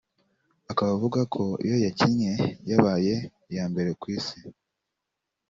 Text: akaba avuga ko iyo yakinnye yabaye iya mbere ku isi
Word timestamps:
akaba 0.71 0.89
avuga 0.97 1.19
ko 1.33 1.43
iyo 1.65 1.77
yakinnye 1.85 2.31
yabaye 2.69 3.13
iya 3.51 3.65
mbere 3.71 3.89
ku 3.99 4.05
isi 4.17 4.39